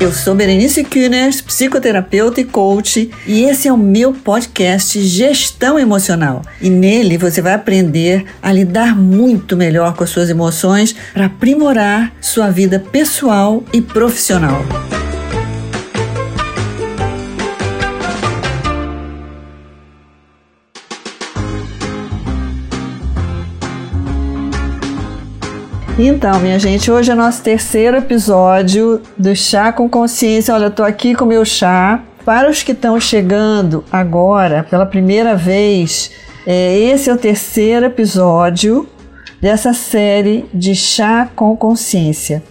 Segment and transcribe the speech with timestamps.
[0.00, 6.42] Eu sou Berenice Kühners, psicoterapeuta e coach, e esse é o meu podcast Gestão Emocional.
[6.60, 12.12] E nele você vai aprender a lidar muito melhor com as suas emoções para aprimorar
[12.20, 14.62] sua vida pessoal e profissional.
[26.00, 30.54] Então, minha gente, hoje é nosso terceiro episódio do Chá com Consciência.
[30.54, 32.04] Olha, eu tô aqui com o meu chá.
[32.24, 36.12] Para os que estão chegando agora pela primeira vez,
[36.46, 38.88] é, esse é o terceiro episódio
[39.40, 42.44] dessa série de Chá com Consciência.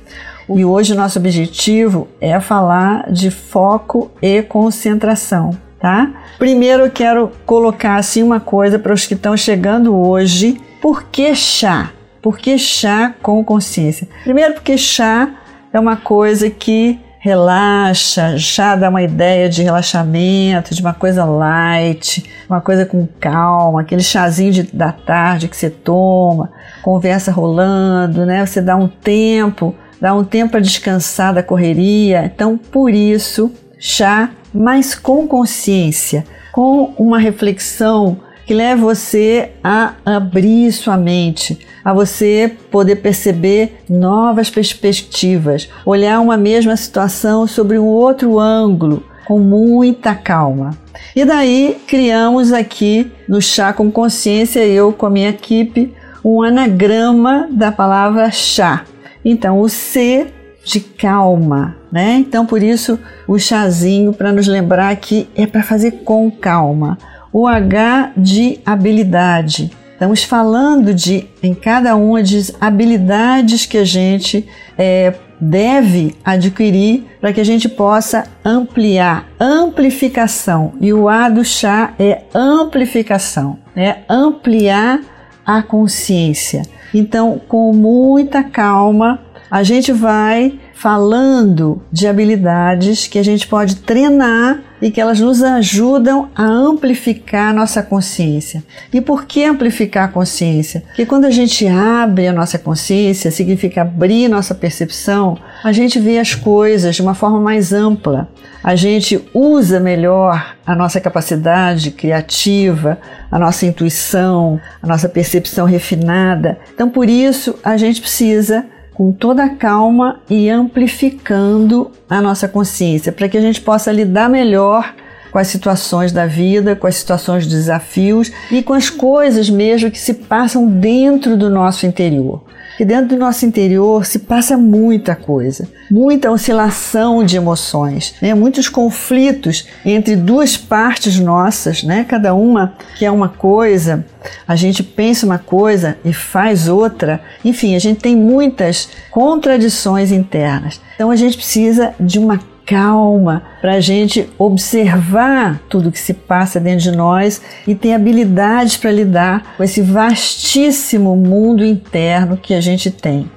[0.50, 6.12] E hoje o nosso objetivo é falar de foco e concentração, tá?
[6.38, 10.60] Primeiro eu quero colocar assim uma coisa para os que estão chegando hoje.
[10.82, 11.94] Por que chá?
[12.28, 14.06] Por que chá com consciência?
[14.26, 15.30] Primeiro, porque chá
[15.72, 22.30] é uma coisa que relaxa, chá dá uma ideia de relaxamento, de uma coisa light,
[22.50, 26.52] uma coisa com calma, aquele chazinho de, da tarde que você toma,
[26.84, 28.46] conversa rolando, né?
[28.46, 32.26] Você dá um tempo, dá um tempo para descansar da correria.
[32.26, 40.72] Então, por isso, chá, mas com consciência, com uma reflexão que leve você a abrir
[40.72, 48.40] sua mente, a você poder perceber novas perspectivas, olhar uma mesma situação sobre um outro
[48.40, 50.78] ângulo, com muita calma.
[51.14, 57.50] E daí criamos aqui no Chá com Consciência, eu com a minha equipe, um anagrama
[57.52, 58.86] da palavra chá.
[59.26, 60.28] Então, o C
[60.64, 62.16] de calma, né?
[62.20, 66.98] Então, por isso, o chazinho para nos lembrar que é para fazer com calma
[67.38, 69.70] o H de habilidade.
[69.94, 77.32] Estamos falando de, em cada uma de habilidades que a gente é, deve adquirir para
[77.32, 80.74] que a gente possa ampliar, amplificação.
[80.82, 85.00] E o A do chá é amplificação, é ampliar
[85.46, 86.64] a consciência.
[86.92, 94.62] Então, com muita calma, a gente vai falando de habilidades que a gente pode treinar
[94.80, 98.64] e que elas nos ajudam a amplificar a nossa consciência.
[98.94, 100.84] E por que amplificar a consciência?
[100.88, 106.20] Porque quando a gente abre a nossa consciência, significa abrir nossa percepção, a gente vê
[106.20, 108.30] as coisas de uma forma mais ampla.
[108.64, 113.00] A gente usa melhor a nossa capacidade criativa,
[113.32, 116.60] a nossa intuição, a nossa percepção refinada.
[116.74, 118.66] Então, por isso, a gente precisa
[118.98, 124.28] com toda a calma e amplificando a nossa consciência, para que a gente possa lidar
[124.28, 124.92] melhor
[125.32, 129.92] com as situações da vida, com as situações de desafios e com as coisas mesmo
[129.92, 132.42] que se passam dentro do nosso interior
[132.78, 138.36] que dentro do nosso interior se passa muita coisa, muita oscilação de emoções, né?
[138.36, 142.06] muitos conflitos entre duas partes nossas, né?
[142.08, 144.06] cada uma que é uma coisa,
[144.48, 150.80] a gente pensa uma coisa e faz outra, enfim, a gente tem muitas contradições internas.
[150.94, 156.60] Então a gente precisa de uma calma, para a gente observar tudo que se passa
[156.60, 162.60] dentro de nós e ter habilidades para lidar com esse vastíssimo mundo interno que a
[162.60, 163.32] gente tem.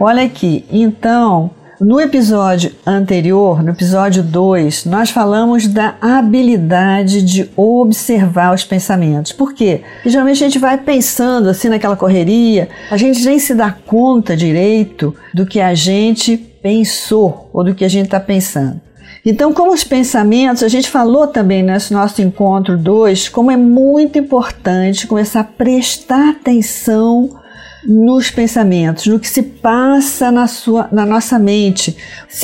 [0.00, 1.52] Olha aqui, então
[1.84, 9.32] no episódio anterior, no episódio 2, nós falamos da habilidade de observar os pensamentos.
[9.32, 9.82] Por quê?
[9.94, 14.36] Porque geralmente a gente vai pensando assim naquela correria, a gente nem se dá conta
[14.36, 18.80] direito do que a gente pensou ou do que a gente está pensando.
[19.24, 24.18] Então, como os pensamentos, a gente falou também nesse nosso encontro 2, como é muito
[24.18, 27.41] importante começar a prestar atenção
[27.84, 31.96] nos pensamentos, no que se passa na, sua, na nossa mente.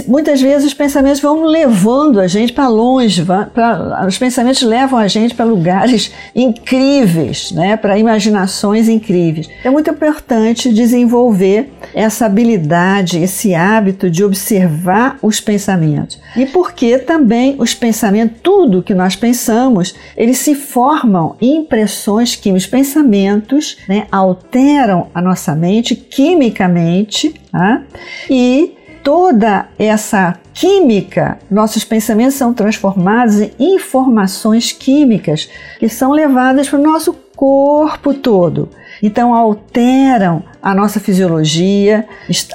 [0.07, 5.09] Muitas vezes os pensamentos vão levando a gente para longe, pra, os pensamentos levam a
[5.09, 9.49] gente para lugares incríveis, né, para imaginações incríveis.
[9.65, 16.19] É muito importante desenvolver essa habilidade, esse hábito de observar os pensamentos.
[16.37, 22.65] E porque também os pensamentos, tudo que nós pensamos, eles se formam impressões químicas.
[22.65, 27.83] Os pensamentos né, alteram a nossa mente quimicamente tá?
[28.29, 35.49] e toda essa química, nossos pensamentos são transformados em informações químicas
[35.79, 38.69] que são levadas para o nosso corpo todo.
[39.03, 42.07] Então alteram a nossa fisiologia,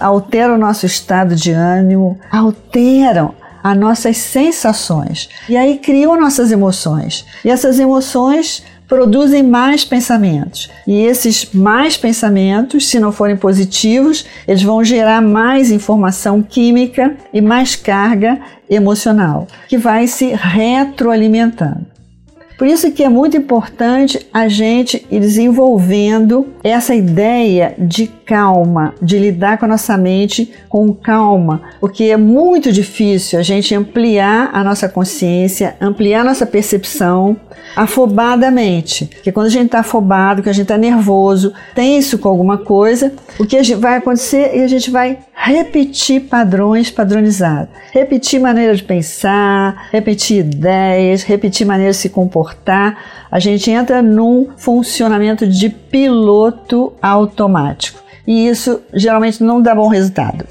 [0.01, 3.33] alteram o nosso estado de ânimo, alteram
[3.63, 5.29] as nossas sensações.
[5.47, 7.25] E aí criam nossas emoções.
[7.45, 8.61] E essas emoções
[8.93, 10.69] produzem mais pensamentos.
[10.85, 17.41] E esses mais pensamentos, se não forem positivos, eles vão gerar mais informação química e
[17.41, 21.87] mais carga emocional, que vai se retroalimentando.
[22.55, 29.17] Por isso que é muito importante a gente ir desenvolvendo essa ideia de calma, de
[29.17, 34.63] lidar com a nossa mente com calma, porque é muito difícil a gente ampliar a
[34.63, 37.35] nossa consciência, ampliar a nossa percepção
[37.75, 39.05] afobadamente.
[39.05, 43.13] Porque quando a gente está afobado, que a gente está nervoso, tenso com alguma coisa,
[43.39, 49.89] o que vai acontecer é a gente vai repetir padrões padronizados, repetir maneira de pensar,
[49.91, 53.25] repetir ideias, repetir maneira de se comportar.
[53.31, 58.01] A gente entra num funcionamento de piloto automático.
[58.25, 60.45] E isso geralmente não dá bom resultado.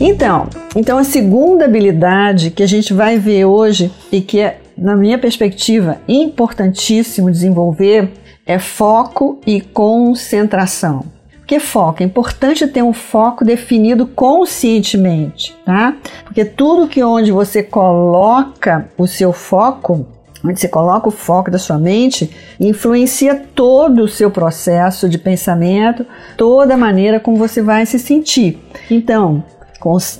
[0.00, 4.96] Então, então a segunda habilidade que a gente vai ver hoje e que é, na
[4.96, 8.10] minha perspectiva, importantíssimo desenvolver
[8.46, 11.04] é foco e concentração.
[11.38, 12.02] Porque foco?
[12.02, 15.96] É importante ter um foco definido conscientemente, tá?
[16.24, 20.06] Porque tudo que onde você coloca o seu foco,
[20.42, 26.06] onde você coloca o foco da sua mente, influencia todo o seu processo de pensamento,
[26.38, 28.58] toda a maneira como você vai se sentir.
[28.90, 29.44] Então,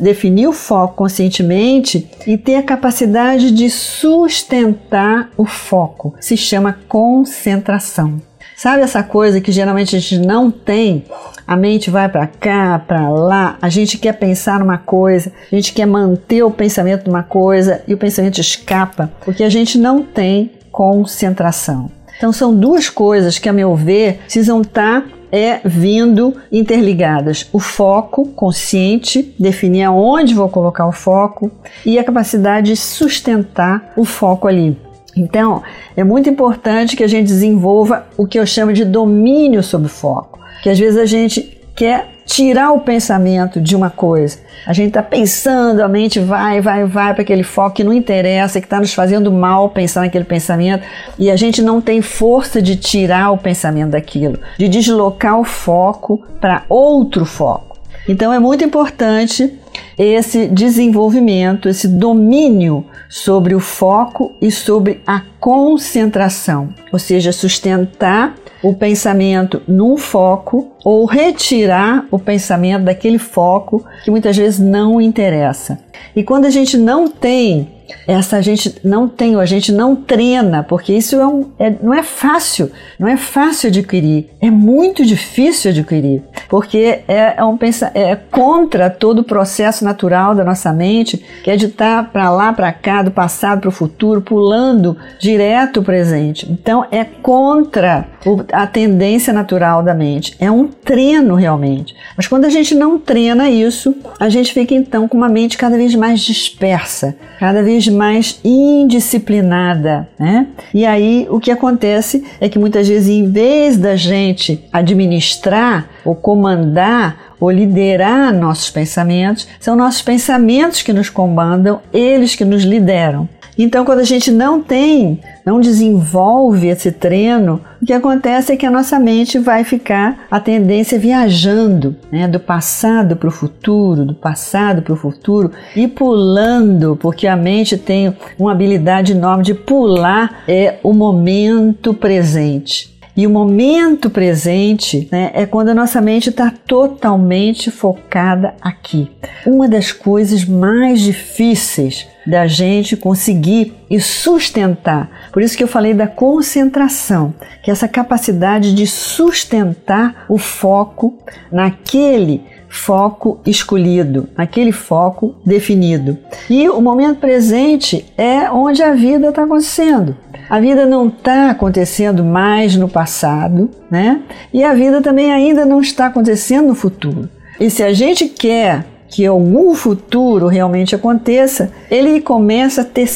[0.01, 8.21] definir o foco conscientemente e ter a capacidade de sustentar o foco se chama concentração.
[8.57, 11.05] Sabe essa coisa que geralmente a gente não tem?
[11.47, 15.73] A mente vai para cá, para lá, a gente quer pensar numa coisa, a gente
[15.73, 20.53] quer manter o pensamento numa coisa e o pensamento escapa, porque a gente não tem
[20.71, 21.91] concentração.
[22.19, 27.49] Então são duas coisas que, a meu ver, precisam estar tá, é vindo interligadas.
[27.53, 31.51] O foco consciente, definir aonde vou colocar o foco,
[31.85, 34.77] e a capacidade de sustentar o foco ali.
[35.17, 35.63] Então,
[35.97, 39.91] é muito importante que a gente desenvolva o que eu chamo de domínio sobre o
[39.91, 40.39] foco.
[40.63, 44.39] Que às vezes a gente quer tirar o pensamento de uma coisa.
[44.65, 48.61] A gente está pensando, a mente vai, vai, vai para aquele foco que não interessa,
[48.61, 50.85] que está nos fazendo mal pensar naquele pensamento,
[51.19, 56.25] e a gente não tem força de tirar o pensamento daquilo, de deslocar o foco
[56.41, 57.79] para outro foco.
[58.09, 59.53] Então é muito importante
[59.99, 68.75] esse desenvolvimento, esse domínio sobre o foco e sobre a concentração, ou seja, sustentar o
[68.75, 75.79] pensamento num foco ou retirar o pensamento daquele foco que muitas vezes não interessa.
[76.15, 77.69] E quando a gente não tem
[78.07, 82.03] essa gente não tem, a gente não treina, porque isso é um, é, não é
[82.03, 87.59] fácil, não é fácil adquirir, é muito difícil adquirir, porque é, é um
[87.95, 92.53] é contra todo o processo natural da nossa mente, que é de estar para lá,
[92.53, 96.51] para cá, do passado para o futuro, pulando direto o presente.
[96.51, 98.07] Então é contra
[98.53, 101.95] a tendência natural da mente, é um treino realmente.
[102.17, 105.77] Mas quando a gente não treina isso, a gente fica então com uma mente cada
[105.77, 110.47] vez mais dispersa, cada vez mais indisciplinada, né?
[110.73, 116.15] E aí o que acontece é que muitas vezes, em vez da gente administrar ou
[116.15, 123.29] comandar ou liderar nossos pensamentos, são nossos pensamentos que nos comandam, eles que nos lideram.
[123.63, 128.65] Então, quando a gente não tem, não desenvolve esse treino, o que acontece é que
[128.65, 134.15] a nossa mente vai ficar a tendência viajando, né, do passado para o futuro, do
[134.15, 140.43] passado para o futuro e pulando, porque a mente tem uma habilidade enorme de pular
[140.49, 142.99] é o momento presente.
[143.15, 149.11] E o momento presente né, é quando a nossa mente está totalmente focada aqui.
[149.45, 155.11] Uma das coisas mais difíceis da gente conseguir e sustentar.
[155.33, 161.19] Por isso que eu falei da concentração, que é essa capacidade de sustentar o foco
[161.51, 166.17] naquele foco escolhido, naquele foco definido.
[166.49, 170.17] E o momento presente é onde a vida está acontecendo.
[170.49, 174.23] A vida não está acontecendo mais no passado, né?
[174.53, 177.29] E a vida também ainda não está acontecendo no futuro.
[177.59, 183.09] E se a gente quer que algum futuro realmente aconteça, ele começa a ter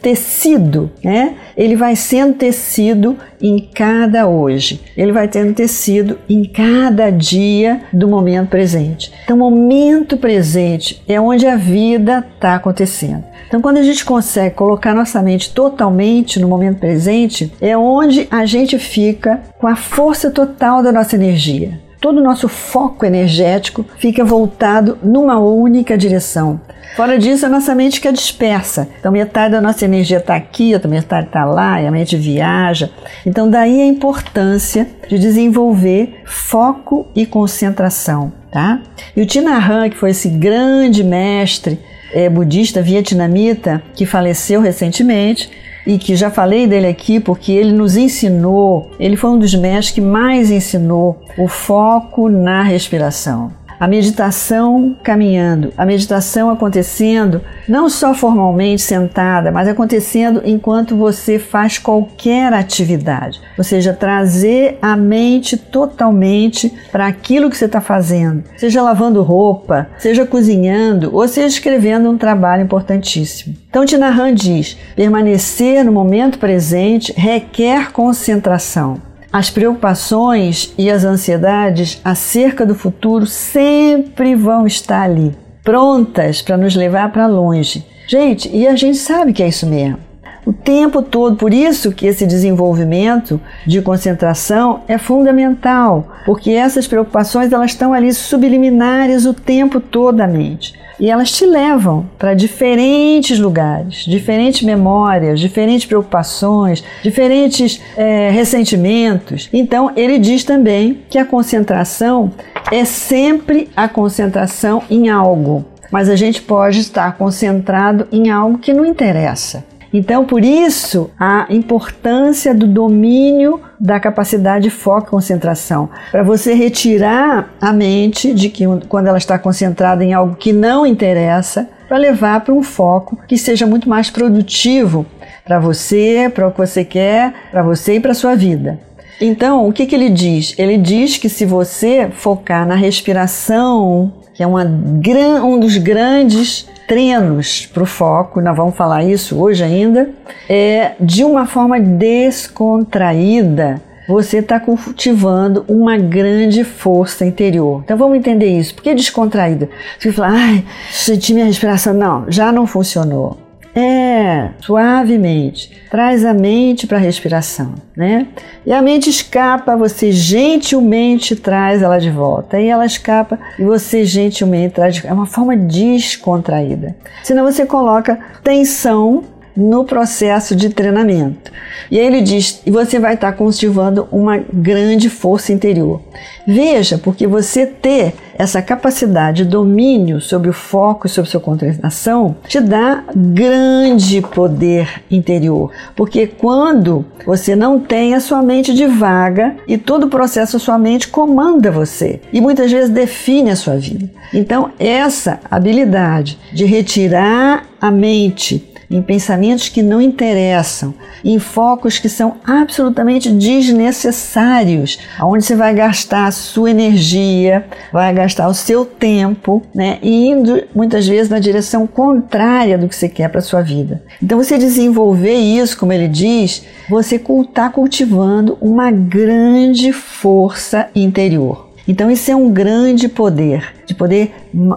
[0.00, 1.34] tecido, né?
[1.56, 4.80] Ele vai sendo tecido em cada hoje.
[4.96, 9.12] Ele vai tendo tecido em cada dia do momento presente.
[9.24, 13.24] Então, o momento presente é onde a vida está acontecendo.
[13.46, 18.46] Então, quando a gente consegue colocar nossa mente totalmente no momento presente, é onde a
[18.46, 24.24] gente fica com a força total da nossa energia todo o nosso foco energético fica
[24.24, 26.60] voltado numa única direção.
[26.96, 28.88] Fora disso, a nossa mente fica dispersa.
[28.98, 32.90] Então, metade da nossa energia está aqui, outra metade está lá, e a mente viaja.
[33.24, 38.82] Então, daí a importância de desenvolver foco e concentração, tá?
[39.16, 39.44] E o Thich
[39.90, 41.78] que foi esse grande mestre
[42.12, 45.50] é, budista vietnamita que faleceu recentemente,
[45.86, 49.94] e que já falei dele aqui porque ele nos ensinou, ele foi um dos mestres
[49.94, 58.14] que mais ensinou o foco na respiração a meditação caminhando, a meditação acontecendo não só
[58.14, 63.40] formalmente sentada, mas acontecendo enquanto você faz qualquer atividade.
[63.58, 69.88] Ou seja, trazer a mente totalmente para aquilo que você está fazendo, seja lavando roupa,
[69.98, 73.56] seja cozinhando ou seja escrevendo um trabalho importantíssimo.
[73.68, 79.11] Então, Tinahan diz: permanecer no momento presente requer concentração.
[79.32, 85.34] As preocupações e as ansiedades acerca do futuro sempre vão estar ali,
[85.64, 87.82] prontas para nos levar para longe.
[88.06, 90.11] Gente, e a gente sabe que é isso mesmo.
[90.44, 97.52] O tempo todo, por isso que esse desenvolvimento de concentração é fundamental, porque essas preocupações
[97.52, 103.38] elas estão ali subliminares o tempo todo da mente e elas te levam para diferentes
[103.38, 109.48] lugares, diferentes memórias, diferentes preocupações, diferentes é, ressentimentos.
[109.52, 112.30] Então, ele diz também que a concentração
[112.70, 118.72] é sempre a concentração em algo, mas a gente pode estar concentrado em algo que
[118.72, 119.64] não interessa.
[119.92, 126.54] Então, por isso, a importância do domínio da capacidade de foco e concentração, para você
[126.54, 131.98] retirar a mente de que quando ela está concentrada em algo que não interessa, para
[131.98, 135.04] levar para um foco que seja muito mais produtivo
[135.44, 138.80] para você, para o que você quer, para você e para a sua vida.
[139.20, 140.54] Então, o que, que ele diz?
[140.56, 147.66] Ele diz que se você focar na respiração, que é uma, um dos grandes treinos
[147.72, 150.10] para o foco, nós vamos falar isso hoje ainda,
[150.46, 153.80] é de uma forma descontraída.
[154.06, 157.80] Você está cultivando uma grande força interior.
[157.82, 158.74] Então vamos entender isso.
[158.74, 159.70] Por que descontraída?
[159.98, 161.94] Você fala, ai, senti minha respiração.
[161.94, 163.38] Não, já não funcionou.
[163.74, 165.82] É, suavemente.
[165.90, 168.28] Traz a mente para a respiração, né?
[168.66, 172.58] E a mente escapa, você gentilmente traz ela de volta.
[172.58, 175.02] Aí ela escapa e você gentilmente traz.
[175.04, 176.94] É uma forma descontraída.
[177.22, 179.24] Senão você coloca tensão
[179.56, 181.50] no processo de treinamento.
[181.90, 186.00] E aí ele diz: você vai estar cultivando uma grande força interior.
[186.46, 192.60] Veja, porque você ter essa capacidade de domínio sobre o foco sobre sua concentração te
[192.60, 195.70] dá grande poder interior.
[195.94, 200.78] Porque quando você não tem a sua mente divaga e todo o processo a sua
[200.78, 204.10] mente comanda você e muitas vezes define a sua vida.
[204.34, 210.94] Então, essa habilidade de retirar a mente em pensamentos que não interessam,
[211.24, 218.48] em focos que são absolutamente desnecessários, onde você vai gastar a sua energia, vai gastar
[218.48, 223.40] o seu tempo, né, indo muitas vezes na direção contrária do que você quer para
[223.40, 224.02] sua vida.
[224.22, 231.71] Então você desenvolver isso, como ele diz, você está cultivando uma grande força interior.
[231.86, 234.32] Então, isso é um grande poder, de poder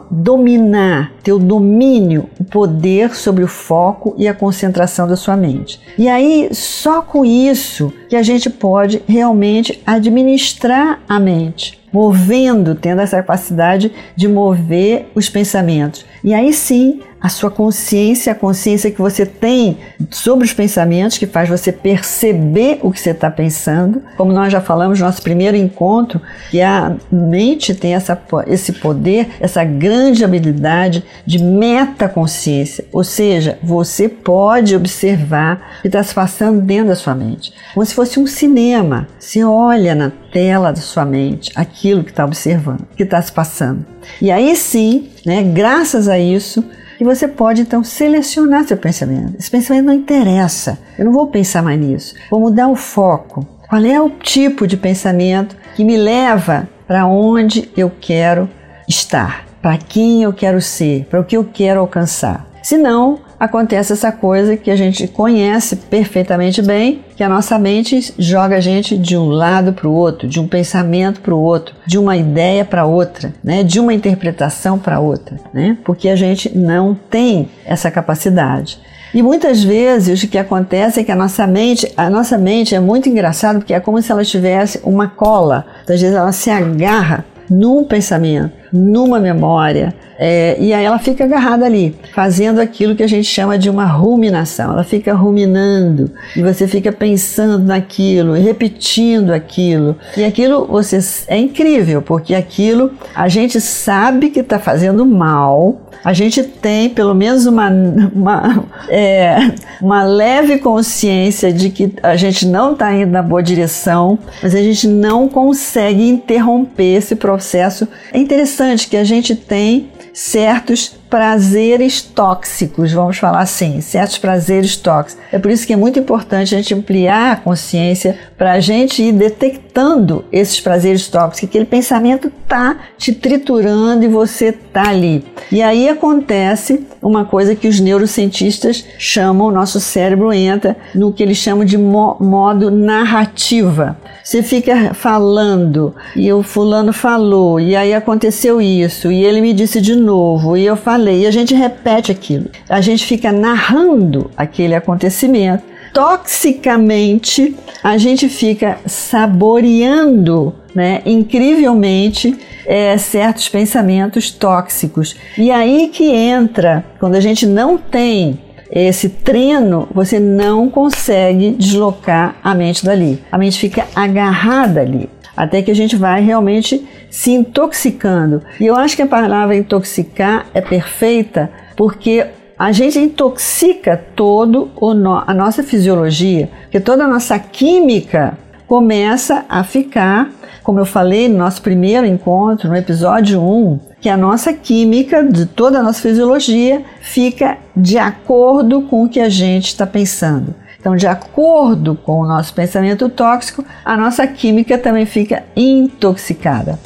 [0.10, 5.80] dominar, ter o domínio, o poder sobre o foco e a concentração da sua mente.
[5.98, 13.00] E aí, só com isso que a gente pode realmente administrar a mente movendo, tendo
[13.00, 16.06] essa capacidade de mover os pensamentos.
[16.22, 19.80] E aí sim, a sua consciência, a consciência que você tem
[20.12, 24.04] sobre os pensamentos, que faz você perceber o que você está pensando.
[24.16, 28.16] Como nós já falamos no nosso primeiro encontro, que a mente tem essa,
[28.46, 32.86] esse poder, essa grande habilidade de metaconsciência.
[32.94, 37.52] Ou seja, você pode observar o que está se passando dentro da sua mente.
[37.74, 39.08] Como se fosse um cinema.
[39.18, 43.84] Você olha na tela da sua mente aquilo que está observando, que está se passando.
[44.22, 46.64] E aí sim, né, graças a isso,
[46.98, 49.36] que você pode então selecionar seu pensamento.
[49.38, 52.16] Esse pensamento não interessa, eu não vou pensar mais nisso.
[52.30, 53.46] Vou mudar o foco.
[53.68, 58.50] Qual é o tipo de pensamento que me leva para onde eu quero
[58.88, 62.48] estar, para quem eu quero ser, para o que eu quero alcançar?
[62.62, 68.14] Se não, acontece essa coisa que a gente conhece perfeitamente bem, que a nossa mente
[68.18, 71.76] joga a gente de um lado para o outro, de um pensamento para o outro,
[71.86, 73.64] de uma ideia para outra, né?
[73.64, 75.78] de uma interpretação para outra, né?
[75.84, 78.80] porque a gente não tem essa capacidade.
[79.14, 82.82] E muitas vezes o que acontece é que a nossa mente, a nossa mente é
[82.82, 85.66] muito engraçada porque é como se ela tivesse uma cola.
[85.84, 91.66] Às vezes ela se agarra num pensamento, numa memória, é, e aí ela fica agarrada
[91.66, 94.72] ali, fazendo aquilo que a gente chama de uma ruminação.
[94.72, 99.96] Ela fica ruminando e você fica pensando naquilo, repetindo aquilo.
[100.16, 106.14] E aquilo você é incrível, porque aquilo a gente sabe que está fazendo mal, a
[106.14, 107.70] gente tem pelo menos uma,
[108.14, 109.38] uma, é,
[109.82, 114.62] uma leve consciência de que a gente não está indo na boa direção, mas a
[114.62, 117.88] gente não consegue interromper esse processo.
[118.14, 125.24] É interessante que a gente tem certos prazeres tóxicos, vamos falar assim, certos prazeres tóxicos.
[125.32, 129.02] É por isso que é muito importante a gente ampliar a consciência para a gente
[129.02, 135.24] ir detectando esses prazeres tóxicos, aquele pensamento tá te triturando e você tá ali.
[135.52, 141.24] E aí acontece uma coisa que os neurocientistas chamam, o nosso cérebro entra no que
[141.24, 143.98] eles chamam de mo modo narrativa.
[144.24, 149.80] Você fica falando e o fulano falou e aí aconteceu isso e ele me disse
[149.80, 152.50] de novo e eu falei e a gente repete aquilo.
[152.70, 155.64] A gente fica narrando aquele acontecimento.
[155.94, 165.16] Toxicamente, a gente fica saboreando né, incrivelmente é, certos pensamentos tóxicos.
[165.38, 168.40] E aí que entra, quando a gente não tem
[168.72, 173.22] esse treino, você não consegue deslocar a mente dali.
[173.32, 178.42] A mente fica agarrada ali, até que a gente vai realmente se intoxicando.
[178.60, 182.26] E eu acho que a palavra intoxicar é perfeita porque
[182.58, 189.64] a gente intoxica todo no, a nossa fisiologia, porque toda a nossa química começa a
[189.64, 190.32] ficar,
[190.64, 195.46] como eu falei no nosso primeiro encontro, no episódio 1, que a nossa química de
[195.46, 200.56] toda a nossa fisiologia fica de acordo com o que a gente está pensando.
[200.86, 206.78] Então, de acordo com o nosso pensamento tóxico, a nossa química também fica intoxicada.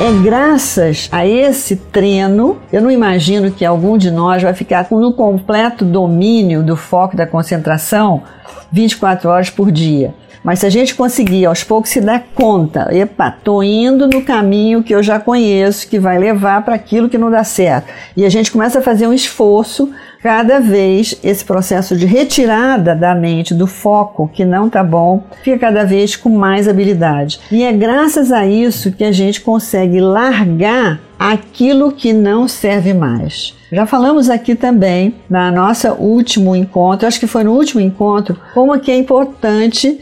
[0.00, 5.12] É graças a esse treino, eu não imagino que algum de nós vai ficar no
[5.12, 8.24] completo domínio do foco da concentração
[8.72, 10.12] 24 horas por dia.
[10.42, 14.82] Mas se a gente conseguir aos poucos se dar conta, epa, tô indo no caminho
[14.82, 17.88] que eu já conheço, que vai levar para aquilo que não dá certo.
[18.16, 19.90] E a gente começa a fazer um esforço
[20.22, 25.58] cada vez esse processo de retirada da mente do foco que não tá bom fica
[25.58, 27.40] cada vez com mais habilidade.
[27.50, 33.54] E é graças a isso que a gente consegue largar aquilo que não serve mais.
[33.72, 38.78] Já falamos aqui também na nossa último encontro, acho que foi no último encontro, como
[38.78, 40.00] que é importante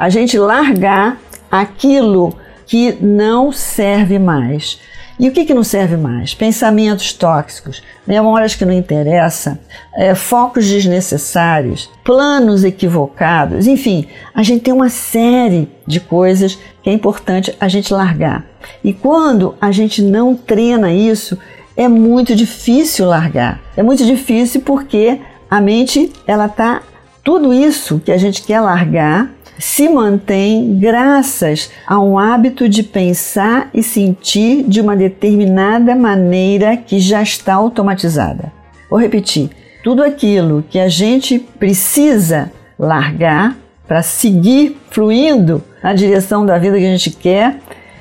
[0.00, 2.34] a gente largar aquilo
[2.66, 4.80] que não serve mais.
[5.18, 6.32] E o que, que não serve mais?
[6.32, 9.58] Pensamentos tóxicos, memórias que não interessam,
[9.94, 16.94] é, focos desnecessários, planos equivocados, enfim, a gente tem uma série de coisas que é
[16.94, 18.46] importante a gente largar.
[18.82, 21.36] E quando a gente não treina isso,
[21.76, 23.60] é muito difícil largar.
[23.76, 26.80] É muito difícil porque a mente, ela tá
[27.22, 33.68] tudo isso que a gente quer largar, se mantém graças a um hábito de pensar
[33.74, 38.50] e sentir de uma determinada maneira que já está automatizada.
[38.88, 39.50] Vou repetir:
[39.84, 46.86] tudo aquilo que a gente precisa largar para seguir fluindo na direção da vida que
[46.86, 47.58] a gente quer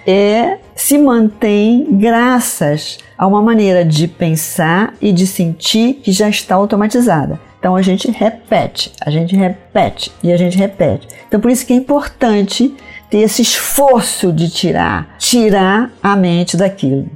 [0.07, 6.55] é se mantém graças a uma maneira de pensar e de sentir que já está
[6.55, 7.48] automatizada.
[7.59, 11.07] Então a gente repete, a gente repete e a gente repete.
[11.27, 12.73] Então por isso que é importante
[13.09, 17.07] ter esse esforço de tirar, tirar a mente daquilo.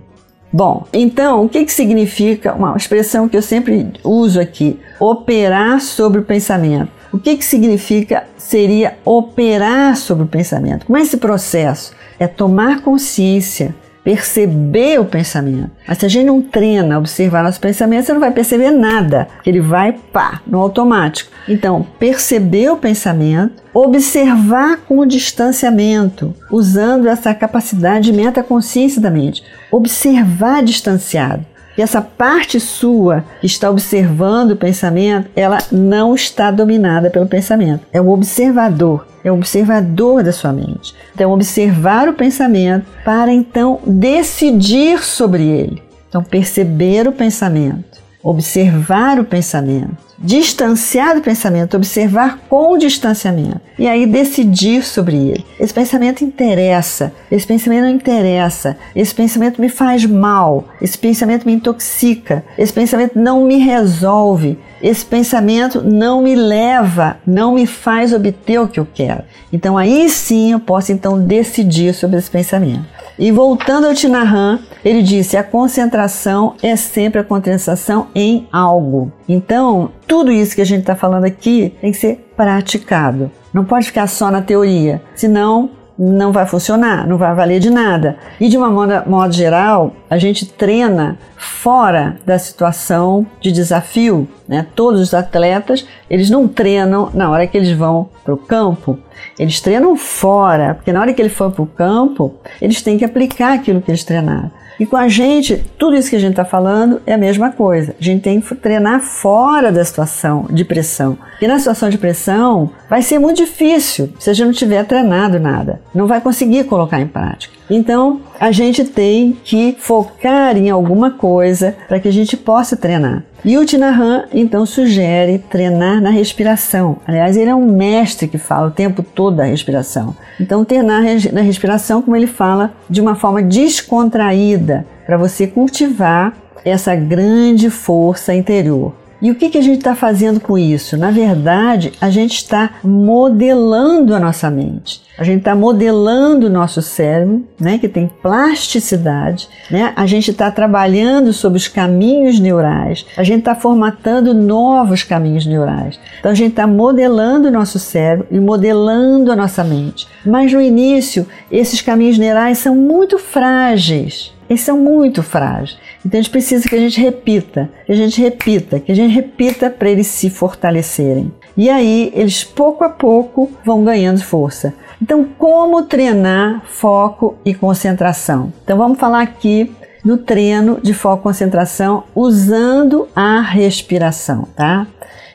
[0.51, 4.79] Bom, então o que, que significa uma expressão que eu sempre uso aqui?
[4.99, 6.91] Operar sobre o pensamento.
[7.11, 10.85] O que, que significa seria operar sobre o pensamento?
[10.85, 11.93] Como é esse processo?
[12.19, 13.73] É tomar consciência
[14.03, 15.71] perceber o pensamento.
[15.87, 19.61] Mas se a gente não treina observar nosso pensamento, você não vai perceber nada, ele
[19.61, 21.31] vai pá, no automático.
[21.47, 29.43] Então, perceber o pensamento, observar com o distanciamento, usando essa capacidade de metaconsciência da mente.
[29.71, 31.45] Observar distanciado.
[31.77, 37.85] E essa parte sua que está observando o pensamento, ela não está dominada pelo pensamento.
[37.91, 40.93] É o observador, é o observador da sua mente.
[41.13, 45.83] Então, observar o pensamento para então decidir sobre ele.
[46.09, 47.92] Então, perceber o pensamento,
[48.23, 55.45] observar o pensamento, distanciar do pensamento, observar com distanciamento e aí decidir sobre ele.
[55.59, 61.53] Esse pensamento interessa, esse pensamento não interessa, esse pensamento me faz mal, esse pensamento me
[61.53, 68.59] intoxica, esse pensamento não me resolve, esse pensamento não me leva, não me faz obter
[68.59, 69.23] o que eu quero.
[69.51, 72.85] Então aí sim eu posso então decidir sobre esse pensamento.
[73.19, 79.11] E voltando ao Tinahan, ele disse: a concentração é sempre a concentração em algo.
[79.27, 83.31] Então, tudo isso que a gente está falando aqui tem que ser praticado.
[83.53, 88.17] Não pode ficar só na teoria, senão não vai funcionar, não vai valer de nada.
[88.39, 94.27] E de uma modo, modo geral, a gente treina fora da situação de desafio.
[94.47, 94.65] Né?
[94.75, 98.97] Todos os atletas, eles não treinam na hora que eles vão para o campo,
[99.37, 103.05] eles treinam fora, porque na hora que ele for para o campo, eles têm que
[103.05, 104.51] aplicar aquilo que eles treinaram.
[104.79, 107.95] E com a gente, tudo isso que a gente está falando é a mesma coisa.
[107.99, 111.17] A gente tem que treinar fora da situação de pressão.
[111.41, 115.39] E na situação de pressão, vai ser muito difícil se a gente não tiver treinado
[115.39, 115.81] nada.
[115.93, 117.53] Não vai conseguir colocar em prática.
[117.69, 123.23] Então, a gente tem que focar em alguma coisa para que a gente possa treinar.
[123.45, 126.97] O Tinahan então sugere treinar na respiração.
[127.05, 130.15] Aliás, ele é um mestre que fala o tempo todo da respiração.
[130.39, 131.03] Então, treinar
[131.33, 138.33] na respiração, como ele fala, de uma forma descontraída, para você cultivar essa grande força
[138.33, 138.93] interior.
[139.23, 140.97] E o que, que a gente está fazendo com isso?
[140.97, 145.01] Na verdade, a gente está modelando a nossa mente.
[145.17, 149.47] A gente está modelando o nosso cérebro, né, que tem plasticidade.
[149.71, 149.93] Né?
[149.95, 153.05] A gente está trabalhando sobre os caminhos neurais.
[153.15, 155.97] A gente está formatando novos caminhos neurais.
[156.19, 160.05] Então a gente está modelando o nosso cérebro e modelando a nossa mente.
[160.25, 164.33] Mas no início, esses caminhos neurais são muito frágeis.
[164.49, 165.77] Eles são muito frágeis.
[166.05, 169.13] Então a gente precisa que a gente repita, que a gente repita, que a gente
[169.13, 171.31] repita para eles se fortalecerem.
[171.55, 174.73] E aí eles pouco a pouco vão ganhando força.
[175.01, 178.51] Então, como treinar foco e concentração?
[178.63, 179.71] Então vamos falar aqui
[180.03, 184.87] no treino de foco e concentração usando a respiração, tá?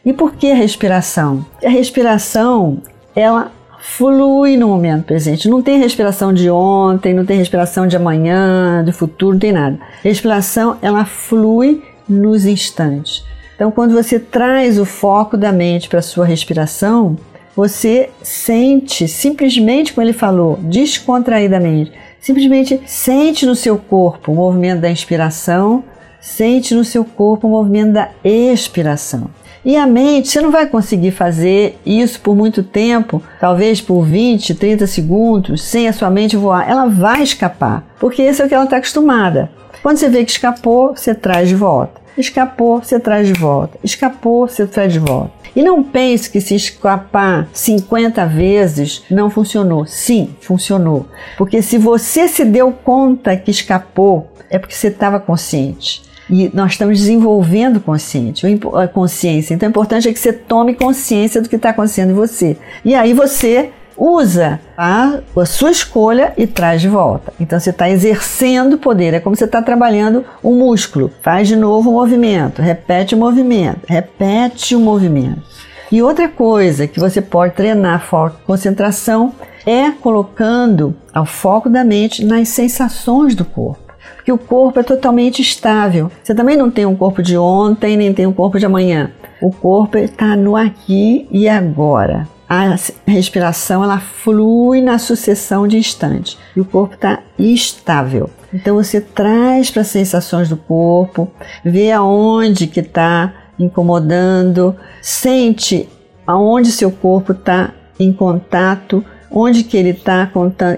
[0.04, 1.44] E por que a respiração?
[1.64, 2.78] A respiração,
[3.14, 3.52] ela
[3.98, 5.48] flui no momento presente.
[5.48, 9.76] Não tem respiração de ontem, não tem respiração de amanhã, de futuro, não tem nada.
[10.04, 13.24] Respiração, ela flui nos instantes.
[13.56, 17.16] Então, quando você traz o foco da mente para a sua respiração,
[17.56, 24.90] você sente, simplesmente como ele falou, descontraídamente, simplesmente sente no seu corpo o movimento da
[24.90, 25.82] inspiração,
[26.20, 29.28] sente no seu corpo o movimento da expiração.
[29.68, 34.54] E a mente, você não vai conseguir fazer isso por muito tempo, talvez por 20,
[34.54, 36.66] 30 segundos, sem a sua mente voar.
[36.66, 39.50] Ela vai escapar, porque isso é o que ela está acostumada.
[39.82, 42.00] Quando você vê que escapou, você traz de volta.
[42.16, 43.78] Escapou, você traz de volta.
[43.84, 45.32] Escapou, você traz de volta.
[45.54, 49.84] E não pense que se escapar 50 vezes não funcionou.
[49.84, 51.04] Sim, funcionou.
[51.36, 56.07] Porque se você se deu conta que escapou, é porque você estava consciente.
[56.30, 59.54] E nós estamos desenvolvendo consciente, a consciência.
[59.54, 62.56] Então, o importante é que você tome consciência do que está acontecendo em você.
[62.84, 67.32] E aí você usa a, a, sua escolha e traz de volta.
[67.40, 71.10] Então você está exercendo poder, é como você está trabalhando um músculo.
[71.20, 75.42] Faz de novo o movimento, repete o movimento, repete o movimento.
[75.90, 79.32] E outra coisa que você pode treinar foco concentração
[79.66, 83.87] é colocando o foco da mente nas sensações do corpo
[84.28, 86.12] que o corpo é totalmente estável.
[86.22, 89.10] Você também não tem um corpo de ontem, nem tem um corpo de amanhã.
[89.40, 92.28] O corpo está no aqui e agora.
[92.46, 98.28] A respiração ela flui na sucessão de instantes e o corpo está estável.
[98.52, 101.32] Então você traz para as sensações do corpo,
[101.64, 105.88] vê aonde que está incomodando, sente
[106.26, 110.30] aonde seu corpo está em contato onde que ele está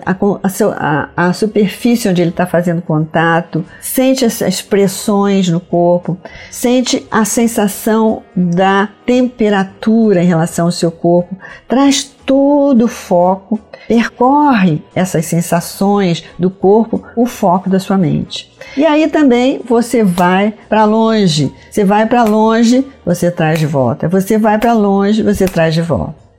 [0.04, 6.16] a, a, a, superfície onde ele está fazendo contato, sente as expressões no corpo,
[6.50, 11.36] sente a sensação da temperatura em relação ao seu corpo,
[11.68, 13.58] traz todo o foco,
[13.88, 18.52] percorre essas sensações do corpo, o foco da sua mente.
[18.76, 24.08] E aí também você vai para longe, você vai para longe, você traz de volta,
[24.08, 26.29] você vai para longe, você traz de volta.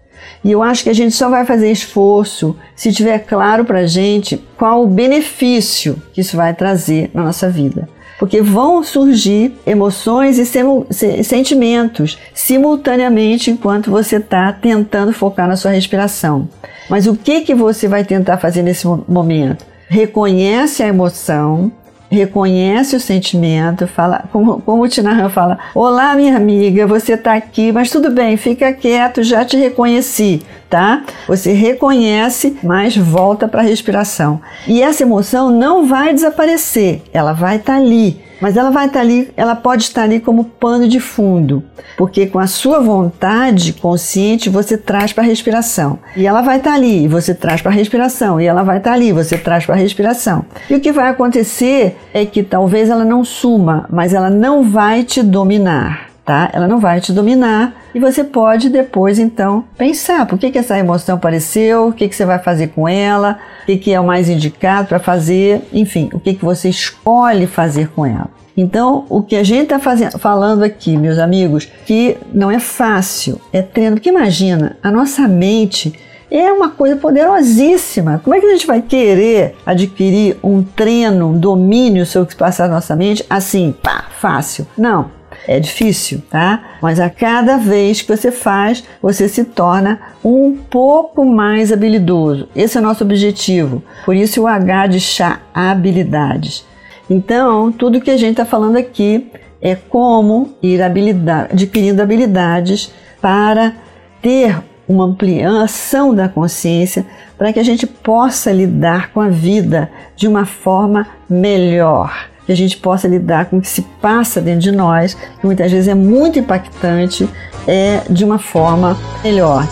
[0.44, 3.86] E eu acho que a gente só vai fazer esforço se tiver claro para a
[3.86, 7.88] gente qual o benefício que isso vai trazer na nossa vida.
[8.18, 16.48] Porque vão surgir emoções e sentimentos simultaneamente enquanto você está tentando focar na sua respiração.
[16.88, 19.66] Mas o que, que você vai tentar fazer nesse momento?
[19.90, 21.72] Reconhece a emoção,
[22.12, 27.72] reconhece o sentimento, fala, como, como o Tinahan fala: Olá, minha amiga, você está aqui,
[27.72, 31.04] mas tudo bem, fica quieto, já te reconheci, tá?
[31.28, 34.42] Você reconhece, mas volta para a respiração.
[34.68, 39.00] E essa emoção não vai desaparecer, ela vai estar tá ali mas ela vai estar
[39.00, 41.64] ali, ela pode estar ali como pano de fundo,
[41.96, 46.00] porque com a sua vontade consciente você traz para a respiração.
[46.16, 49.12] E ela vai estar ali, você traz para a respiração, e ela vai estar ali,
[49.12, 50.44] você traz para a respiração.
[50.70, 55.04] E o que vai acontecer é que talvez ela não suma, mas ela não vai
[55.04, 56.10] te dominar.
[56.24, 56.50] Tá?
[56.54, 60.78] Ela não vai te dominar e você pode depois então pensar por que, que essa
[60.78, 64.06] emoção apareceu, o que, que você vai fazer com ela, o que, que é o
[64.06, 68.30] mais indicado para fazer, enfim, o que, que você escolhe fazer com ela.
[68.56, 69.80] Então, o que a gente está
[70.20, 73.96] falando aqui, meus amigos, que não é fácil, é treino.
[73.96, 75.94] Porque imagina, a nossa mente
[76.30, 78.20] é uma coisa poderosíssima.
[78.24, 82.34] Como é que a gente vai querer adquirir um treino, um domínio sobre o que
[82.34, 84.68] se passa na nossa mente assim, pá, fácil?
[84.78, 85.21] Não.
[85.48, 86.78] É difícil, tá?
[86.82, 92.48] Mas a cada vez que você faz, você se torna um pouco mais habilidoso.
[92.56, 93.84] Esse é o nosso objetivo.
[94.06, 96.64] Por isso o H de chá, habilidades.
[97.10, 103.74] Então, tudo que a gente está falando aqui é como ir habilidade, adquirindo habilidades para
[104.22, 107.06] ter uma ampliação da consciência
[107.38, 112.58] para que a gente possa lidar com a vida de uma forma melhor que a
[112.58, 115.96] gente possa lidar com o que se passa dentro de nós, que muitas vezes é
[115.96, 117.30] muito impactante,
[117.66, 119.66] é de uma forma melhor.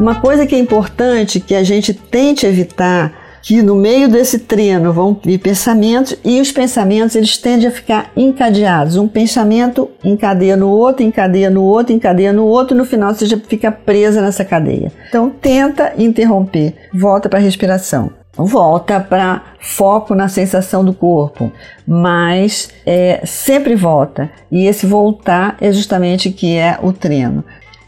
[0.00, 4.92] Uma coisa que é importante que a gente tente evitar que no meio desse treino
[4.92, 8.96] vão vir pensamentos e os pensamentos eles tendem a ficar encadeados.
[8.96, 13.26] Um pensamento encadeia no outro, encadeia no outro, encadeia no outro, e no final você
[13.26, 14.92] já fica presa nessa cadeia.
[15.08, 18.10] Então tenta interromper, volta para a respiração.
[18.34, 21.52] Volta para foco na sensação do corpo,
[21.86, 24.30] mas é, sempre volta.
[24.50, 27.44] E esse voltar é justamente que é o treino.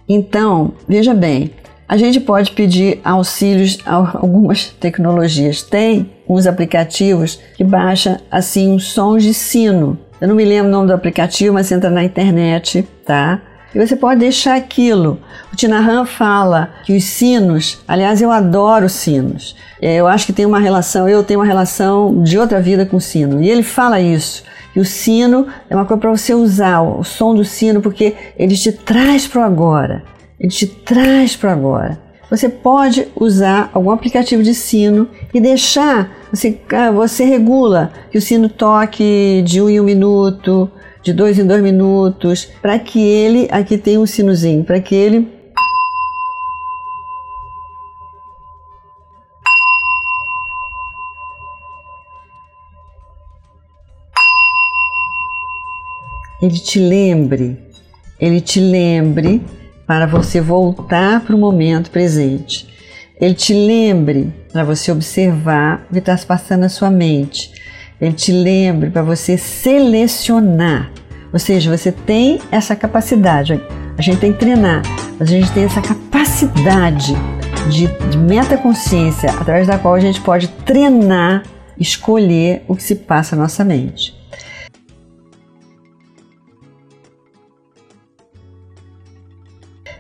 [0.07, 1.51] Então, veja bem,
[1.95, 5.63] a gente pode pedir auxílios a algumas tecnologias.
[5.63, 9.97] Tem uns aplicativos que baixa assim uns sons de sino.
[10.21, 13.41] Eu não me lembro o nome do aplicativo, mas entra na internet, tá?
[13.73, 15.21] E você pode deixar aquilo.
[15.53, 19.55] O Tinahan fala que os sinos, aliás, eu adoro sinos.
[19.81, 22.97] É, eu acho que tem uma relação, eu tenho uma relação de outra vida com
[22.97, 23.41] o sino.
[23.41, 24.43] E ele fala isso.
[24.73, 28.57] Que o sino é uma coisa para você usar, o som do sino, porque ele
[28.57, 30.03] te traz para o agora.
[30.39, 31.99] Ele te traz para agora.
[32.31, 38.21] Você pode usar algum aplicativo de sino e deixar, você, ah, você regula que o
[38.21, 40.71] sino toque de um em um minuto,
[41.03, 45.33] de dois em dois minutos, para que ele, aqui tem um sinozinho, para que ele
[56.43, 57.57] ele te lembre,
[58.19, 59.41] ele te lembre
[59.87, 62.69] para você voltar para o momento presente.
[63.21, 67.53] Ele te lembre para você observar o que está se passando na sua mente.
[68.01, 70.91] Ele te lembre para você selecionar.
[71.33, 73.61] Ou seja, você tem essa capacidade.
[73.97, 74.83] A gente tem que treinar,
[75.19, 77.15] mas a gente tem essa capacidade
[77.71, 81.45] de, de metaconsciência através da qual a gente pode treinar,
[81.79, 84.24] escolher o que se passa na nossa mente.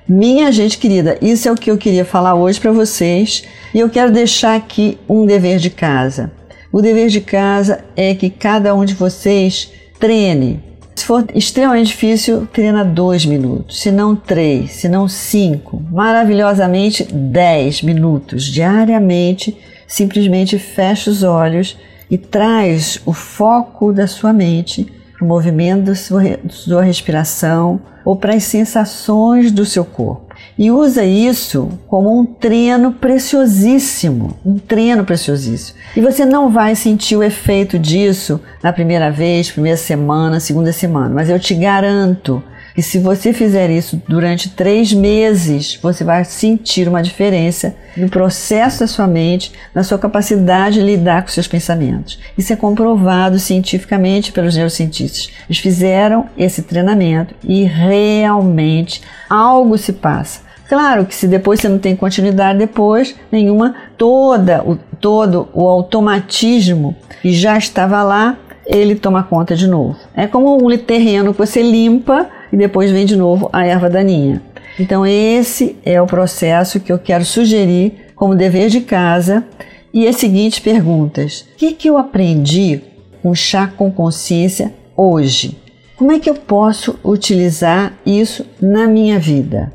[0.06, 3.88] Minha gente querida, isso é o que eu queria falar hoje para vocês e eu
[3.88, 6.30] quero deixar aqui um dever de casa.
[6.70, 10.62] O dever de casa é que cada um de vocês treine.
[10.94, 17.80] Se for extremamente difícil, treina dois minutos, se não três, se não cinco, maravilhosamente dez
[17.80, 19.56] minutos diariamente.
[19.86, 21.78] Simplesmente fecha os olhos
[22.10, 24.86] e traz o foco da sua mente
[25.24, 30.34] o movimento da sua, sua respiração ou para as sensações do seu corpo.
[30.58, 35.78] E usa isso como um treino preciosíssimo, um treino preciosíssimo.
[35.96, 41.12] E você não vai sentir o efeito disso na primeira vez, primeira semana, segunda semana,
[41.12, 42.42] mas eu te garanto
[42.76, 48.80] e se você fizer isso durante três meses, você vai sentir uma diferença no processo
[48.80, 52.18] da sua mente, na sua capacidade de lidar com seus pensamentos.
[52.36, 55.30] Isso é comprovado cientificamente pelos neurocientistas.
[55.48, 60.40] Eles fizeram esse treinamento e realmente algo se passa.
[60.68, 66.96] Claro que se depois você não tem continuidade depois, nenhuma, toda o, todo o automatismo
[67.22, 69.96] que já estava lá, ele toma conta de novo.
[70.14, 74.40] É como um terreno que você limpa e depois vem de novo a erva daninha.
[74.78, 79.44] Então esse é o processo que eu quero sugerir como dever de casa
[79.92, 82.80] e as seguintes perguntas: O que, que eu aprendi
[83.20, 85.58] com chá com consciência hoje?
[85.96, 89.72] Como é que eu posso utilizar isso na minha vida?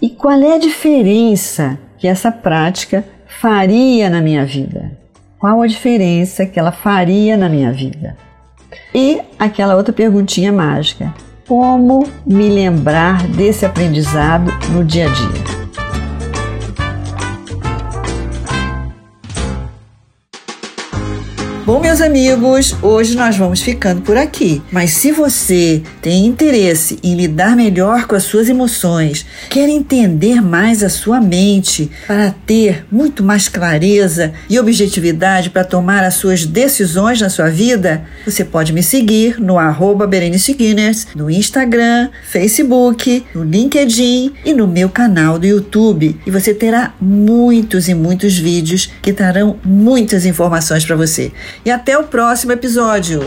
[0.00, 4.98] E qual é a diferença que essa prática faria na minha vida?
[5.38, 8.16] Qual a diferença que ela faria na minha vida?
[8.94, 11.12] E aquela outra perguntinha mágica:
[11.46, 15.63] como me lembrar desse aprendizado no dia a dia?
[21.66, 24.60] Bom, meus amigos, hoje nós vamos ficando por aqui.
[24.70, 30.82] Mas se você tem interesse em lidar melhor com as suas emoções, quer entender mais
[30.82, 37.22] a sua mente para ter muito mais clareza e objetividade para tomar as suas decisões
[37.22, 43.42] na sua vida, você pode me seguir no arroba Berenice Guinness, no Instagram, Facebook, no
[43.42, 46.20] LinkedIn e no meu canal do YouTube.
[46.26, 51.32] E você terá muitos e muitos vídeos que trarão muitas informações para você
[51.64, 53.20] e até o próximo episódio.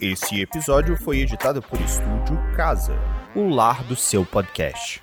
[0.00, 2.98] Esse episódio foi editado por Estúdio Casa,
[3.34, 5.02] o lar do seu podcast.